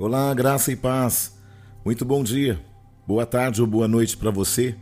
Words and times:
Olá, 0.00 0.32
graça 0.32 0.70
e 0.70 0.76
paz. 0.76 1.36
Muito 1.84 2.04
bom 2.04 2.22
dia, 2.22 2.64
boa 3.04 3.26
tarde 3.26 3.60
ou 3.60 3.66
boa 3.66 3.88
noite 3.88 4.16
para 4.16 4.30
você, 4.30 4.76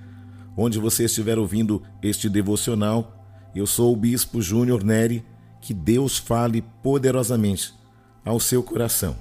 onde 0.54 0.78
você 0.78 1.06
estiver 1.06 1.38
ouvindo 1.38 1.82
este 2.02 2.28
devocional. 2.28 3.24
Eu 3.54 3.66
sou 3.66 3.94
o 3.94 3.96
Bispo 3.96 4.42
Júnior 4.42 4.84
Neri. 4.84 5.24
Que 5.58 5.72
Deus 5.72 6.18
fale 6.18 6.62
poderosamente 6.82 7.72
ao 8.22 8.38
seu 8.38 8.62
coração. 8.62 9.16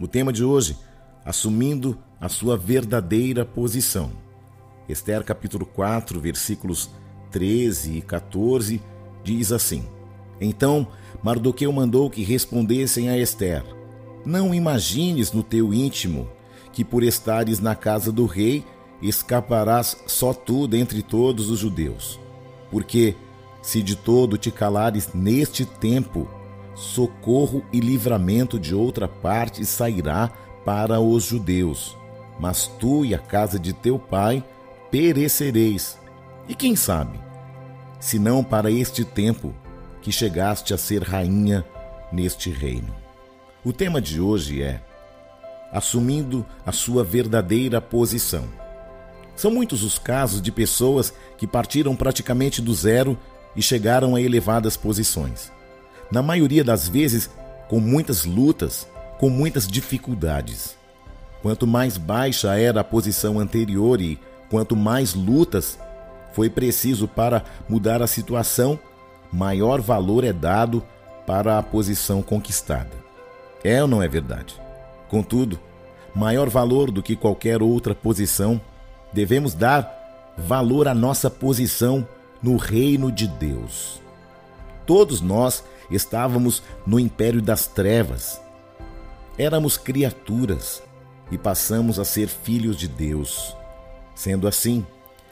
O 0.00 0.06
tema 0.06 0.32
de 0.32 0.44
hoje: 0.44 0.78
assumindo 1.24 1.98
a 2.20 2.28
sua 2.28 2.56
verdadeira 2.56 3.44
posição. 3.44 4.12
Esther 4.88 5.24
capítulo 5.24 5.66
4, 5.66 6.20
versículos 6.20 6.88
13 7.32 7.98
e 7.98 8.00
14 8.00 8.80
diz 9.24 9.50
assim: 9.50 9.84
Então 10.40 10.86
Mardoqueu 11.24 11.72
mandou 11.72 12.08
que 12.08 12.22
respondessem 12.22 13.08
a 13.08 13.18
Esther: 13.18 13.81
Não 14.24 14.54
imagines 14.54 15.32
no 15.32 15.42
teu 15.42 15.74
íntimo 15.74 16.28
que 16.72 16.84
por 16.84 17.02
estares 17.02 17.60
na 17.60 17.74
casa 17.74 18.12
do 18.12 18.24
rei 18.24 18.64
escaparás 19.02 19.96
só 20.06 20.32
tu 20.32 20.66
dentre 20.68 21.02
todos 21.02 21.50
os 21.50 21.58
judeus. 21.58 22.20
Porque 22.70 23.16
se 23.60 23.82
de 23.82 23.96
todo 23.96 24.38
te 24.38 24.50
calares 24.50 25.12
neste 25.12 25.64
tempo, 25.64 26.28
socorro 26.74 27.64
e 27.72 27.80
livramento 27.80 28.58
de 28.58 28.74
outra 28.74 29.06
parte 29.06 29.64
sairá 29.66 30.30
para 30.64 31.00
os 31.00 31.24
judeus. 31.24 31.96
Mas 32.38 32.66
tu 32.66 33.04
e 33.04 33.14
a 33.14 33.18
casa 33.18 33.58
de 33.58 33.72
teu 33.72 33.98
pai 33.98 34.44
perecereis. 34.90 35.98
E 36.48 36.54
quem 36.54 36.74
sabe, 36.74 37.20
se 38.00 38.18
não 38.18 38.42
para 38.42 38.70
este 38.70 39.04
tempo 39.04 39.54
que 40.00 40.10
chegaste 40.10 40.74
a 40.74 40.78
ser 40.78 41.02
rainha 41.02 41.64
neste 42.12 42.50
reino. 42.50 43.01
O 43.64 43.72
tema 43.72 44.00
de 44.00 44.20
hoje 44.20 44.60
é 44.60 44.80
assumindo 45.72 46.44
a 46.66 46.72
sua 46.72 47.04
verdadeira 47.04 47.80
posição. 47.80 48.44
São 49.36 49.52
muitos 49.52 49.84
os 49.84 50.00
casos 50.00 50.42
de 50.42 50.50
pessoas 50.50 51.14
que 51.38 51.46
partiram 51.46 51.94
praticamente 51.94 52.60
do 52.60 52.74
zero 52.74 53.16
e 53.54 53.62
chegaram 53.62 54.16
a 54.16 54.20
elevadas 54.20 54.76
posições. 54.76 55.52
Na 56.10 56.22
maioria 56.22 56.64
das 56.64 56.88
vezes, 56.88 57.30
com 57.68 57.78
muitas 57.78 58.24
lutas, 58.24 58.88
com 59.20 59.30
muitas 59.30 59.68
dificuldades. 59.68 60.76
Quanto 61.40 61.64
mais 61.64 61.96
baixa 61.96 62.58
era 62.58 62.80
a 62.80 62.84
posição 62.84 63.38
anterior 63.38 64.00
e 64.00 64.18
quanto 64.50 64.74
mais 64.74 65.14
lutas 65.14 65.78
foi 66.32 66.50
preciso 66.50 67.06
para 67.06 67.44
mudar 67.68 68.02
a 68.02 68.08
situação, 68.08 68.76
maior 69.32 69.80
valor 69.80 70.24
é 70.24 70.32
dado 70.32 70.82
para 71.24 71.58
a 71.58 71.62
posição 71.62 72.22
conquistada. 72.22 73.01
É 73.64 73.80
ou 73.82 73.88
não 73.88 74.02
é 74.02 74.08
verdade? 74.08 74.60
Contudo, 75.08 75.58
maior 76.14 76.48
valor 76.48 76.90
do 76.90 77.02
que 77.02 77.16
qualquer 77.16 77.62
outra 77.62 77.94
posição, 77.94 78.60
devemos 79.12 79.54
dar 79.54 80.34
valor 80.36 80.88
à 80.88 80.94
nossa 80.94 81.30
posição 81.30 82.06
no 82.42 82.56
reino 82.56 83.12
de 83.12 83.26
Deus. 83.26 84.00
Todos 84.86 85.20
nós 85.20 85.62
estávamos 85.90 86.62
no 86.86 86.98
império 86.98 87.40
das 87.40 87.66
trevas. 87.66 88.40
Éramos 89.38 89.76
criaturas 89.76 90.82
e 91.30 91.38
passamos 91.38 91.98
a 91.98 92.04
ser 92.04 92.28
filhos 92.28 92.76
de 92.76 92.88
Deus. 92.88 93.56
Sendo 94.14 94.48
assim, 94.48 94.84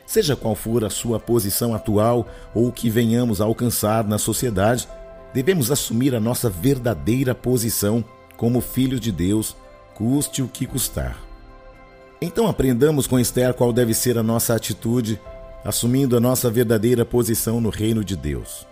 seja 0.07 0.37
qual 0.37 0.55
for 0.55 0.85
a 0.85 0.91
sua 0.91 1.19
posição 1.19 1.75
atual 1.75 2.27
ou 2.55 2.69
o 2.69 2.73
que 2.73 2.89
venhamos 2.89 3.41
a 3.41 3.45
alcançar 3.45 4.05
na 4.05 4.19
sociedade, 4.19 4.89
devemos 5.35 5.71
assumir 5.71 6.15
a 6.15 6.21
nossa 6.21 6.49
verdadeira 6.49 7.35
posição 7.35 8.05
como 8.41 8.63
filhos 8.63 9.03
de 9.03 9.13
Deus, 9.13 9.55
custe 9.95 10.41
o 10.41 10.49
que 10.49 10.65
custar. 10.65 11.15
Então 12.23 12.47
aprendamos 12.47 13.07
com 13.07 13.21
Esther 13.21 13.53
qual 13.53 13.71
deve 13.71 13.93
ser 13.93 14.17
a 14.17 14.23
nossa 14.23 14.55
atitude 14.55 15.21
assumindo 15.63 16.17
a 16.17 16.21
nossa 16.21 16.49
verdadeira 16.49 17.05
posição 17.05 17.61
no 17.61 17.69
reino 17.69 18.03
de 18.03 18.17
Deus. 18.17 18.67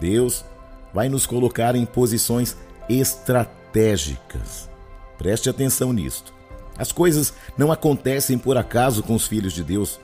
Deus 0.00 0.46
vai 0.94 1.10
nos 1.10 1.26
colocar 1.26 1.76
em 1.76 1.84
posições 1.84 2.56
estratégicas. 2.88 4.70
Preste 5.18 5.50
atenção 5.50 5.92
nisto. 5.92 6.32
As 6.78 6.90
coisas 6.90 7.34
não 7.54 7.70
acontecem 7.70 8.38
por 8.38 8.56
acaso 8.56 9.02
com 9.02 9.14
os 9.14 9.26
filhos 9.26 9.52
de 9.52 9.62
Deus, 9.62 10.00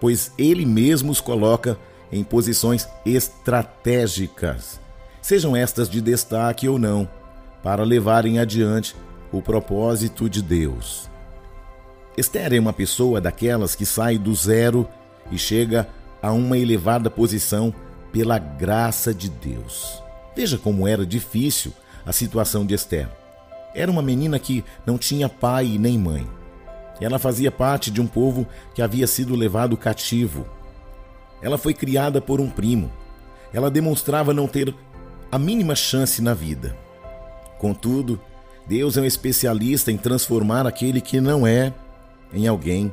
pois 0.00 0.32
Ele 0.38 0.64
mesmo 0.64 1.12
os 1.12 1.20
coloca 1.20 1.78
em 2.10 2.24
posições 2.24 2.88
estratégicas, 3.04 4.80
sejam 5.20 5.54
estas 5.54 5.90
de 5.90 6.00
destaque 6.00 6.66
ou 6.66 6.78
não, 6.78 7.06
para 7.66 7.82
levarem 7.82 8.38
adiante 8.38 8.94
o 9.32 9.42
propósito 9.42 10.30
de 10.30 10.40
Deus. 10.40 11.10
Esther 12.16 12.54
é 12.54 12.60
uma 12.60 12.72
pessoa 12.72 13.20
daquelas 13.20 13.74
que 13.74 13.84
sai 13.84 14.16
do 14.18 14.32
zero 14.36 14.88
e 15.32 15.36
chega 15.36 15.88
a 16.22 16.30
uma 16.30 16.56
elevada 16.56 17.10
posição 17.10 17.74
pela 18.12 18.38
graça 18.38 19.12
de 19.12 19.28
Deus. 19.28 20.00
Veja 20.36 20.56
como 20.56 20.86
era 20.86 21.04
difícil 21.04 21.72
a 22.06 22.12
situação 22.12 22.64
de 22.64 22.72
Esther. 22.72 23.08
Era 23.74 23.90
uma 23.90 24.00
menina 24.00 24.38
que 24.38 24.64
não 24.86 24.96
tinha 24.96 25.28
pai 25.28 25.76
nem 25.76 25.98
mãe. 25.98 26.24
Ela 27.00 27.18
fazia 27.18 27.50
parte 27.50 27.90
de 27.90 28.00
um 28.00 28.06
povo 28.06 28.46
que 28.76 28.80
havia 28.80 29.08
sido 29.08 29.34
levado 29.34 29.76
cativo. 29.76 30.46
Ela 31.42 31.58
foi 31.58 31.74
criada 31.74 32.20
por 32.20 32.40
um 32.40 32.48
primo. 32.48 32.92
Ela 33.52 33.72
demonstrava 33.72 34.32
não 34.32 34.46
ter 34.46 34.72
a 35.32 35.36
mínima 35.36 35.74
chance 35.74 36.22
na 36.22 36.32
vida. 36.32 36.85
Contudo, 37.58 38.20
Deus 38.66 38.96
é 38.96 39.00
um 39.00 39.04
especialista 39.04 39.92
em 39.92 39.96
transformar 39.96 40.66
aquele 40.66 41.00
que 41.00 41.20
não 41.20 41.46
é 41.46 41.72
em 42.32 42.46
alguém 42.46 42.92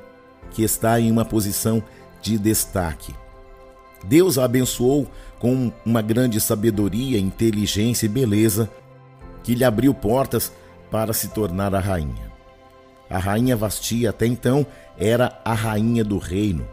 que 0.52 0.64
está 0.64 1.00
em 1.00 1.12
uma 1.12 1.26
posição 1.26 1.84
de 2.22 2.38
destaque. 2.38 3.14
Deus 4.06 4.38
a 4.38 4.44
abençoou 4.46 5.08
com 5.40 5.72
uma 5.86 6.02
grande 6.02 6.40
sabedoria, 6.40 7.20
inteligência 7.20 8.06
e 8.06 8.10
beleza 8.10 8.70
que 9.44 9.56
lhe 9.56 9.64
abriu 9.64 9.94
portas 9.94 10.52
para 10.92 11.14
se 11.14 11.30
tornar 11.30 11.74
a 11.74 11.80
rainha. 11.80 12.32
A 13.10 13.18
rainha 13.18 13.56
Vasti 13.56 14.08
até 14.08 14.26
então 14.26 14.66
era 14.98 15.40
a 15.44 15.54
rainha 15.54 16.04
do 16.04 16.18
reino. 16.18 16.66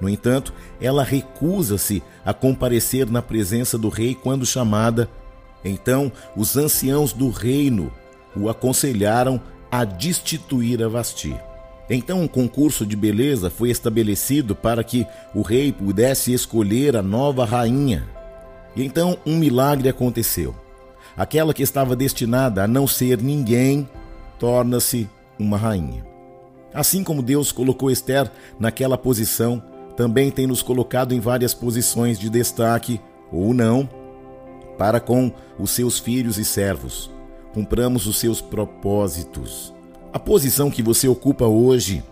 No 0.00 0.08
entanto, 0.08 0.52
ela 0.80 1.04
recusa-se 1.04 2.02
a 2.24 2.34
comparecer 2.34 3.08
na 3.10 3.22
presença 3.22 3.78
do 3.78 3.88
rei 3.88 4.14
quando 4.14 4.44
chamada. 4.44 5.08
Então, 5.64 6.10
os 6.36 6.56
anciãos 6.56 7.12
do 7.12 7.30
reino 7.30 7.92
o 8.36 8.48
aconselharam 8.48 9.40
a 9.70 9.84
destituir 9.84 10.82
a 10.82 10.88
Vasti. 10.88 11.34
Então, 11.88 12.22
um 12.22 12.28
concurso 12.28 12.86
de 12.86 12.96
beleza 12.96 13.50
foi 13.50 13.70
estabelecido 13.70 14.54
para 14.54 14.82
que 14.82 15.06
o 15.34 15.42
rei 15.42 15.72
pudesse 15.72 16.32
escolher 16.32 16.96
a 16.96 17.02
nova 17.02 17.44
rainha. 17.44 18.08
E 18.74 18.84
então 18.84 19.18
um 19.26 19.36
milagre 19.36 19.88
aconteceu. 19.88 20.54
Aquela 21.16 21.52
que 21.52 21.62
estava 21.62 21.94
destinada 21.94 22.64
a 22.64 22.66
não 22.66 22.86
ser 22.86 23.20
ninguém 23.20 23.88
torna-se 24.38 25.08
uma 25.38 25.58
rainha. 25.58 26.04
Assim 26.72 27.04
como 27.04 27.22
Deus 27.22 27.52
colocou 27.52 27.90
Esther 27.90 28.30
naquela 28.58 28.96
posição, 28.96 29.62
também 29.94 30.30
tem 30.30 30.46
nos 30.46 30.62
colocado 30.62 31.12
em 31.12 31.20
várias 31.20 31.52
posições 31.52 32.18
de 32.18 32.30
destaque, 32.30 32.98
ou 33.30 33.52
não, 33.52 33.88
para 34.82 34.98
com 34.98 35.30
os 35.60 35.70
seus 35.70 36.00
filhos 36.00 36.38
e 36.38 36.44
servos. 36.44 37.08
Cumpramos 37.54 38.08
os 38.08 38.18
seus 38.18 38.40
propósitos. 38.40 39.72
A 40.12 40.18
posição 40.18 40.72
que 40.72 40.82
você 40.82 41.06
ocupa 41.06 41.44
hoje, 41.44 42.02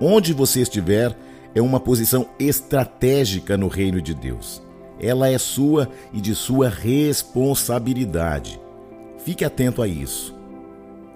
onde 0.00 0.32
você 0.32 0.60
estiver, 0.60 1.18
é 1.52 1.60
uma 1.60 1.80
posição 1.80 2.28
estratégica 2.38 3.56
no 3.56 3.66
reino 3.66 4.00
de 4.00 4.14
Deus. 4.14 4.62
Ela 5.00 5.30
é 5.30 5.36
sua 5.36 5.90
e 6.12 6.20
de 6.20 6.32
sua 6.32 6.68
responsabilidade. 6.68 8.60
Fique 9.24 9.44
atento 9.44 9.82
a 9.82 9.88
isso. 9.88 10.32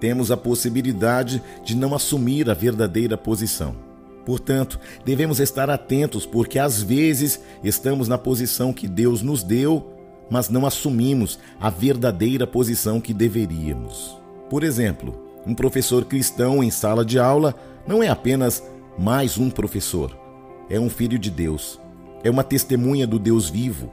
Temos 0.01 0.29
a 0.29 0.35
possibilidade 0.35 1.41
de 1.63 1.73
não 1.73 1.95
assumir 1.95 2.49
a 2.49 2.53
verdadeira 2.53 3.17
posição. 3.17 3.77
Portanto, 4.25 4.77
devemos 5.05 5.39
estar 5.39 5.69
atentos 5.69 6.25
porque 6.25 6.59
às 6.59 6.83
vezes 6.83 7.39
estamos 7.63 8.09
na 8.09 8.17
posição 8.17 8.73
que 8.73 8.89
Deus 8.89 9.21
nos 9.21 9.41
deu, 9.41 9.94
mas 10.29 10.49
não 10.49 10.65
assumimos 10.65 11.39
a 11.59 11.69
verdadeira 11.69 12.47
posição 12.47 12.99
que 12.99 13.13
deveríamos. 13.13 14.19
Por 14.49 14.63
exemplo, 14.63 15.23
um 15.45 15.53
professor 15.53 16.05
cristão 16.05 16.63
em 16.63 16.71
sala 16.71 17.05
de 17.05 17.19
aula 17.19 17.53
não 17.87 18.01
é 18.01 18.09
apenas 18.09 18.63
mais 18.97 19.37
um 19.37 19.49
professor, 19.49 20.17
é 20.69 20.79
um 20.79 20.89
filho 20.89 21.19
de 21.19 21.29
Deus, 21.29 21.79
é 22.23 22.29
uma 22.29 22.43
testemunha 22.43 23.05
do 23.05 23.19
Deus 23.19 23.49
vivo. 23.49 23.91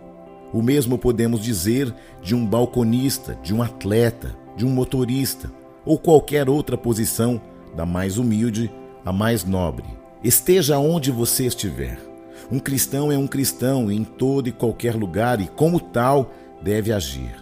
O 0.53 0.63
mesmo 0.63 0.99
podemos 0.99 1.41
dizer 1.41 1.95
de 2.23 2.35
um 2.35 2.47
balconista, 2.47 3.39
de 3.43 3.55
um 3.55 3.63
atleta, 3.63 4.37
de 4.57 4.65
um 4.65 4.71
motorista 4.71 5.51
ou 5.85 5.99
qualquer 5.99 6.49
outra 6.49 6.77
posição, 6.77 7.41
da 7.75 7.87
mais 7.87 8.19
humilde 8.19 8.71
à 9.05 9.13
mais 9.13 9.45
nobre. 9.45 9.87
Esteja 10.23 10.79
onde 10.79 11.11
você 11.11 11.47
estiver. 11.47 12.12
Um 12.51 12.59
cristão 12.59 13.11
é 13.11 13.17
um 13.17 13.27
cristão 13.27 13.91
em 13.91 14.05
todo 14.05 14.49
e 14.49 14.53
qualquer 14.53 14.95
lugar 14.95 15.41
e, 15.41 15.47
como 15.47 15.81
tal, 15.81 16.33
deve 16.63 16.93
agir. 16.93 17.35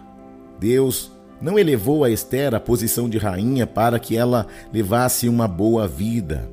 Deus 0.59 1.11
não 1.41 1.59
elevou 1.59 2.05
a 2.05 2.11
Esther 2.11 2.55
à 2.55 2.61
posição 2.61 3.09
de 3.09 3.17
rainha 3.17 3.67
para 3.67 3.99
que 3.99 4.17
ela 4.17 4.47
levasse 4.73 5.29
uma 5.29 5.49
boa 5.49 5.89
vida. 5.89 6.49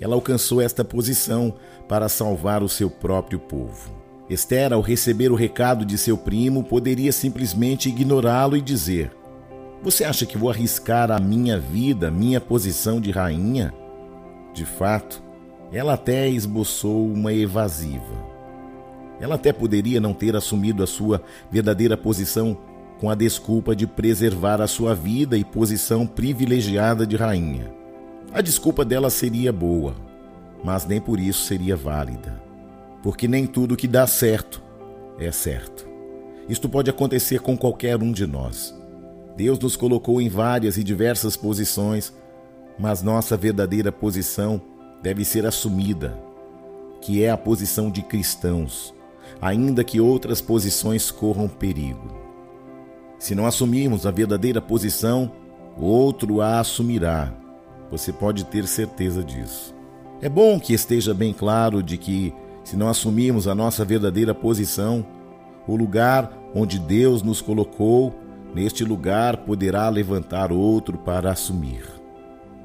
Ela 0.00 0.14
alcançou 0.14 0.60
esta 0.60 0.82
posição 0.82 1.54
para 1.86 2.08
salvar 2.08 2.62
o 2.62 2.68
seu 2.68 2.88
próprio 2.88 3.38
povo. 3.38 4.00
Esther, 4.30 4.72
ao 4.72 4.80
receber 4.80 5.30
o 5.30 5.34
recado 5.34 5.84
de 5.84 5.98
seu 5.98 6.16
primo, 6.16 6.62
poderia 6.62 7.12
simplesmente 7.12 7.88
ignorá-lo 7.88 8.56
e 8.56 8.60
dizer: 8.60 9.10
Você 9.82 10.04
acha 10.04 10.24
que 10.24 10.38
vou 10.38 10.48
arriscar 10.48 11.10
a 11.10 11.18
minha 11.18 11.58
vida, 11.58 12.10
minha 12.10 12.40
posição 12.40 13.00
de 13.00 13.10
rainha? 13.10 13.74
De 14.54 14.64
fato, 14.64 15.22
ela 15.72 15.94
até 15.94 16.28
esboçou 16.28 17.06
uma 17.06 17.32
evasiva. 17.32 18.28
Ela 19.20 19.36
até 19.36 19.52
poderia 19.52 20.00
não 20.00 20.12
ter 20.12 20.34
assumido 20.34 20.82
a 20.82 20.86
sua 20.86 21.22
verdadeira 21.50 21.96
posição 21.96 22.56
com 22.98 23.08
a 23.08 23.14
desculpa 23.14 23.74
de 23.74 23.86
preservar 23.86 24.60
a 24.60 24.66
sua 24.66 24.94
vida 24.94 25.36
e 25.36 25.44
posição 25.44 26.06
privilegiada 26.06 27.06
de 27.06 27.16
rainha. 27.16 27.72
A 28.32 28.40
desculpa 28.40 28.84
dela 28.84 29.10
seria 29.10 29.52
boa, 29.52 29.94
mas 30.64 30.86
nem 30.86 31.00
por 31.00 31.18
isso 31.18 31.44
seria 31.44 31.76
válida, 31.76 32.40
porque 33.02 33.26
nem 33.26 33.46
tudo 33.46 33.76
que 33.76 33.88
dá 33.88 34.06
certo 34.06 34.62
é 35.18 35.30
certo. 35.30 35.88
Isto 36.48 36.68
pode 36.68 36.90
acontecer 36.90 37.40
com 37.40 37.56
qualquer 37.56 38.02
um 38.02 38.12
de 38.12 38.26
nós. 38.26 38.74
Deus 39.36 39.58
nos 39.58 39.76
colocou 39.76 40.20
em 40.20 40.28
várias 40.28 40.76
e 40.76 40.84
diversas 40.84 41.36
posições, 41.36 42.12
mas 42.78 43.02
nossa 43.02 43.36
verdadeira 43.36 43.92
posição 43.92 44.60
deve 45.02 45.24
ser 45.24 45.46
assumida, 45.46 46.18
que 47.00 47.22
é 47.22 47.30
a 47.30 47.36
posição 47.36 47.90
de 47.90 48.02
cristãos, 48.02 48.94
ainda 49.40 49.82
que 49.82 50.00
outras 50.00 50.40
posições 50.40 51.10
corram 51.10 51.48
perigo. 51.48 52.20
Se 53.18 53.34
não 53.34 53.46
assumirmos 53.46 54.06
a 54.06 54.10
verdadeira 54.10 54.60
posição, 54.60 55.30
outro 55.78 56.40
a 56.40 56.60
assumirá. 56.60 57.32
Você 57.90 58.12
pode 58.12 58.44
ter 58.44 58.66
certeza 58.66 59.22
disso. 59.22 59.74
É 60.22 60.28
bom 60.28 60.60
que 60.60 60.72
esteja 60.72 61.14
bem 61.14 61.32
claro 61.32 61.82
de 61.82 61.96
que, 61.96 62.32
se 62.62 62.76
não 62.76 62.88
assumirmos 62.88 63.48
a 63.48 63.54
nossa 63.54 63.84
verdadeira 63.84 64.34
posição, 64.34 65.04
o 65.66 65.76
lugar 65.76 66.30
onde 66.54 66.78
Deus 66.78 67.22
nos 67.22 67.40
colocou, 67.40 68.14
neste 68.54 68.84
lugar 68.84 69.38
poderá 69.38 69.88
levantar 69.88 70.52
outro 70.52 70.98
para 70.98 71.30
assumir. 71.30 71.84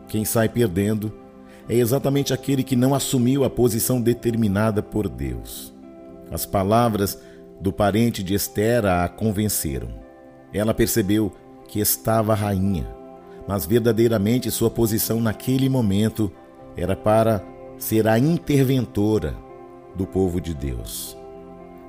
Quem 0.07 0.25
sai 0.25 0.49
perdendo 0.49 1.24
é 1.67 1.75
exatamente 1.75 2.33
aquele 2.33 2.63
que 2.63 2.75
não 2.75 2.93
assumiu 2.93 3.43
a 3.43 3.49
posição 3.49 3.99
determinada 4.01 4.83
por 4.83 5.09
Deus. 5.09 5.73
As 6.31 6.45
palavras 6.45 7.19
do 7.59 7.71
parente 7.71 8.21
de 8.21 8.33
Esther 8.33 8.85
a 8.85 9.07
convenceram. 9.07 9.89
Ela 10.53 10.73
percebeu 10.73 11.31
que 11.67 11.79
estava 11.79 12.35
rainha, 12.35 12.87
mas 13.47 13.65
verdadeiramente 13.65 14.51
sua 14.51 14.69
posição 14.69 15.19
naquele 15.19 15.67
momento 15.67 16.31
era 16.77 16.95
para 16.95 17.43
ser 17.77 18.07
a 18.07 18.17
interventora 18.17 19.35
do 19.95 20.05
povo 20.05 20.39
de 20.39 20.53
Deus. 20.53 21.17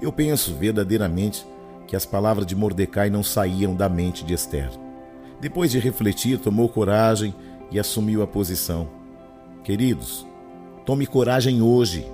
Eu 0.01 0.13
penso 0.13 0.55
verdadeiramente 0.55 1.47
que 1.87 1.97
as 1.97 2.05
palavras 2.05 2.47
de 2.47 2.57
Mordecai 2.57 3.11
não 3.11 3.23
saíam 3.23 3.75
da 3.75 3.89
mente 3.89 4.25
de 4.25 4.35
Esther. 4.35 4.71
Depois 5.41 5.71
de 5.71 5.79
refletir, 5.79 6.39
tomou 6.39 6.69
coragem 6.69 7.35
e 7.71 7.79
assumiu 7.79 8.23
a 8.23 8.27
posição. 8.27 8.89
Queridos, 9.67 10.25
tome 10.85 11.09
coragem 11.09 11.61
hoje 11.61 12.07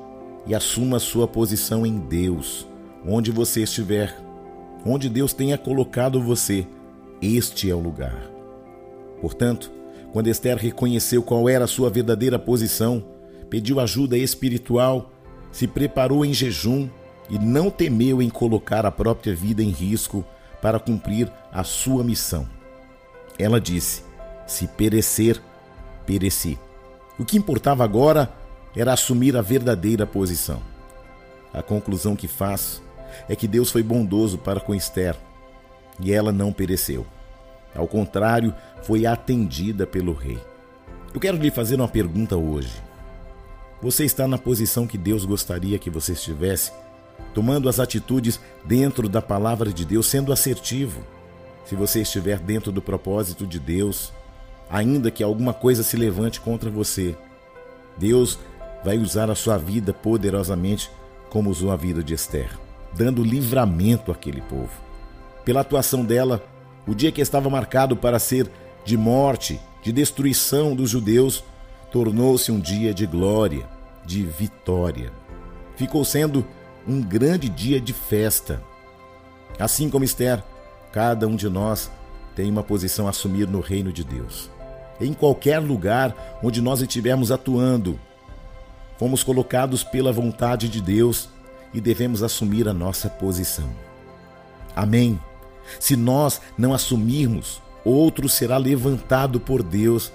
e 0.47 0.55
assuma 0.55 0.99
sua 0.99 1.29
posição 1.29 1.85
em 1.85 1.99
Deus, 1.99 2.67
onde 3.07 3.31
você 3.31 3.65
estiver 3.65 4.17
onde 4.87 5.11
Deus 5.11 5.35
tenha 5.35 5.59
colocado 5.59 6.19
você, 6.19 6.67
este 7.21 7.71
é 7.71 7.75
o 7.75 7.79
lugar. 7.79 8.27
Portanto, 9.21 9.71
quando 10.15 10.29
Esther 10.29 10.57
reconheceu 10.57 11.23
qual 11.23 11.47
era 11.47 11.67
a 11.67 11.69
sua 11.69 11.91
verdadeira 11.91 12.39
posição, 12.39 13.05
pediu 13.51 13.81
ajuda 13.81 14.17
espiritual, 14.17 15.13
se 15.53 15.67
preparou 15.67 16.25
em 16.25 16.33
jejum 16.33 16.89
e 17.29 17.39
não 17.39 17.69
temeu 17.69 18.23
em 18.23 18.31
colocar 18.31 18.87
a 18.87 18.91
própria 18.91 19.35
vida 19.35 19.63
em 19.63 19.69
risco 19.69 20.25
para 20.63 20.81
cumprir 20.81 21.31
a 21.53 21.63
sua 21.63 22.03
missão. 22.03 22.49
Ela 23.39 23.61
disse: 23.61 24.05
Se 24.47 24.67
perecer, 24.67 25.39
pereci. 26.07 26.59
O 27.19 27.25
que 27.25 27.37
importava 27.37 27.85
agora 27.85 28.33
era 28.75 28.93
assumir 28.93 29.37
a 29.37 29.43
verdadeira 29.43 30.07
posição. 30.07 30.63
A 31.53 31.63
conclusão 31.63 32.17
que 32.17 32.27
faço 32.27 32.83
é 33.29 33.37
que 33.37 33.47
Deus 33.47 33.71
foi 33.71 33.83
bondoso 33.83 34.39
para 34.39 34.61
com 34.61 34.75
Esther 34.75 35.17
e 36.01 36.13
ela 36.13 36.33
não 36.33 36.53
pereceu. 36.53 37.07
Ao 37.75 37.87
contrário, 37.87 38.55
foi 38.83 39.07
atendida 39.07 39.87
pelo 39.87 40.13
rei. 40.13 40.39
Eu 41.13 41.21
quero 41.21 41.37
lhe 41.37 41.51
fazer 41.51 41.77
uma 41.77 41.89
pergunta 41.89 42.37
hoje. 42.37 42.73
Você 43.83 44.05
está 44.05 44.27
na 44.27 44.39
posição 44.39 44.87
que 44.87 44.97
Deus 44.97 45.25
gostaria 45.25 45.79
que 45.79 45.91
você 45.91 46.13
estivesse, 46.13 46.73
tomando 47.35 47.69
as 47.69 47.81
atitudes 47.81 48.41
dentro 48.65 49.09
da 49.09 49.21
palavra 49.21 49.73
de 49.73 49.85
Deus, 49.85 50.07
sendo 50.07 50.33
assertivo. 50.33 51.03
Se 51.65 51.75
você 51.75 52.03
estiver 52.03 52.39
dentro 52.39 52.73
do 52.73 52.81
propósito 52.81 53.47
de 53.47 53.59
Deus, 53.59 54.13
ainda 54.73 55.11
que 55.11 55.23
alguma 55.23 55.53
coisa 55.53 55.85
se 55.85 55.97
levante 55.97 56.41
contra 56.41 56.69
você, 56.71 57.15
Deus 57.97 58.39
vai 58.83 58.99
usar 58.99 59.31
a 59.31 59.35
sua 59.37 59.57
vida 59.57 59.93
poderosamente 59.93 60.91
como 61.31 61.51
usou 61.51 61.71
a 61.71 61.77
vida 61.77 62.03
de 62.03 62.15
Esther 62.15 62.63
dando 62.95 63.23
livramento 63.23 64.13
àquele 64.13 64.41
povo. 64.43 64.71
Pela 65.45 65.61
atuação 65.61 66.05
dela, 66.05 66.45
o 66.87 66.95
dia 66.95 67.13
que 67.13 67.21
estava 67.21 67.49
marcado 67.49 67.97
para 67.97 68.19
ser 68.19 68.51
de 68.85 68.97
morte, 68.97 69.61
de 69.83 69.93
destruição 69.93 70.75
dos 70.75 70.91
judeus, 70.91 71.45
tornou-se 71.91 72.51
um 72.51 72.61
dia 72.61 72.93
de 72.95 73.07
glória, 73.07 73.67
de 74.05 74.23
vitória. 74.25 75.13
Ficou 75.77 76.05
sendo 76.05 76.47
um 76.87 77.01
grande 77.01 77.49
dia 77.49 77.81
de 77.81 77.93
festa. 77.93 78.63
Assim 79.59 79.89
como 79.89 80.05
Esther, 80.05 80.43
cada 80.93 81.27
um 81.27 81.37
de 81.37 81.49
nós 81.49 81.91
tem 82.35 82.51
uma 82.51 82.63
posição 82.63 83.07
a 83.07 83.11
assumir 83.11 83.47
no 83.47 83.61
reino 83.61 83.93
de 83.93 84.05
Deus. 84.05 84.51
Em 85.03 85.13
qualquer 85.13 85.59
lugar 85.59 86.39
onde 86.43 86.61
nós 86.61 86.81
estivermos 86.81 87.33
atuando, 87.33 87.99
fomos 88.99 89.25
colocados 89.25 89.83
pela 89.83 90.13
vontade 90.13 90.69
de 90.69 90.81
Deus 90.81 91.29
e 91.75 91.81
devemos 91.81 92.23
assumir 92.23 92.69
a 92.69 92.73
nossa 92.73 93.09
posição. 93.09 93.69
Amém. 94.77 95.19
Se 95.81 95.97
nós 95.97 96.41
não 96.57 96.73
assumirmos, 96.73 97.61
outro 97.85 98.29
será 98.29 98.57
levantado 98.57 99.41
por 99.41 99.63
Deus 99.63 100.13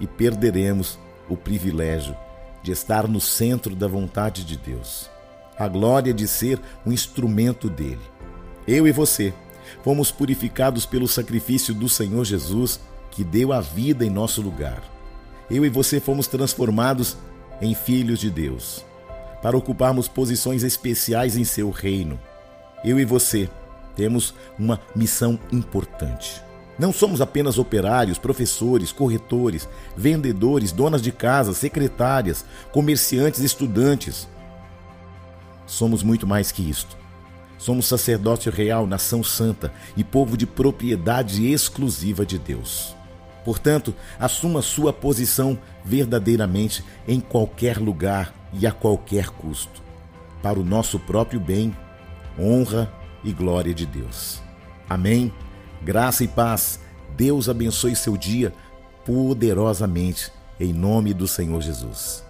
e 0.00 0.06
perderemos 0.06 0.98
o 1.28 1.36
privilégio 1.36 2.16
de 2.62 2.72
estar 2.72 3.06
no 3.06 3.20
centro 3.20 3.74
da 3.74 3.86
vontade 3.86 4.44
de 4.44 4.56
Deus, 4.56 5.10
a 5.58 5.68
glória 5.68 6.14
de 6.14 6.26
ser 6.26 6.60
um 6.86 6.92
instrumento 6.92 7.68
dele. 7.68 8.00
Eu 8.66 8.86
e 8.86 8.92
você 8.92 9.34
fomos 9.82 10.10
purificados 10.10 10.86
pelo 10.86 11.08
sacrifício 11.08 11.74
do 11.74 11.88
Senhor 11.88 12.24
Jesus, 12.24 12.80
que 13.12 13.22
deu 13.22 13.52
a 13.52 13.60
vida 13.60 14.04
em 14.04 14.10
nosso 14.10 14.42
lugar. 14.42 14.82
Eu 15.48 15.64
e 15.64 15.68
você 15.68 16.00
fomos 16.00 16.26
transformados 16.26 17.16
em 17.60 17.74
filhos 17.74 18.18
de 18.18 18.30
Deus 18.30 18.84
para 19.42 19.56
ocuparmos 19.56 20.08
posições 20.08 20.62
especiais 20.62 21.36
em 21.36 21.44
seu 21.44 21.70
reino. 21.70 22.18
Eu 22.84 22.98
e 22.98 23.04
você 23.04 23.50
temos 23.94 24.34
uma 24.58 24.80
missão 24.94 25.38
importante. 25.52 26.42
Não 26.78 26.92
somos 26.92 27.20
apenas 27.20 27.58
operários, 27.58 28.18
professores, 28.18 28.92
corretores, 28.92 29.68
vendedores, 29.96 30.72
donas 30.72 31.02
de 31.02 31.12
casa, 31.12 31.52
secretárias, 31.52 32.44
comerciantes, 32.72 33.40
estudantes. 33.40 34.26
Somos 35.66 36.02
muito 36.02 36.26
mais 36.26 36.50
que 36.50 36.68
isto. 36.68 36.96
Somos 37.58 37.86
sacerdócio 37.86 38.50
real, 38.50 38.86
nação 38.86 39.22
santa 39.22 39.72
e 39.96 40.02
povo 40.02 40.36
de 40.36 40.46
propriedade 40.46 41.46
exclusiva 41.46 42.24
de 42.24 42.38
Deus. 42.38 42.96
Portanto, 43.44 43.94
assuma 44.18 44.62
sua 44.62 44.92
posição 44.92 45.58
verdadeiramente 45.84 46.84
em 47.06 47.20
qualquer 47.20 47.78
lugar 47.78 48.34
e 48.52 48.66
a 48.66 48.72
qualquer 48.72 49.28
custo, 49.30 49.82
para 50.42 50.58
o 50.58 50.64
nosso 50.64 50.98
próprio 50.98 51.40
bem, 51.40 51.76
honra 52.38 52.92
e 53.24 53.32
glória 53.32 53.74
de 53.74 53.86
Deus. 53.86 54.40
Amém? 54.88 55.32
Graça 55.82 56.22
e 56.24 56.28
paz. 56.28 56.80
Deus 57.16 57.48
abençoe 57.48 57.96
seu 57.96 58.16
dia 58.16 58.52
poderosamente, 59.04 60.30
em 60.58 60.72
nome 60.72 61.12
do 61.12 61.26
Senhor 61.26 61.60
Jesus. 61.60 62.24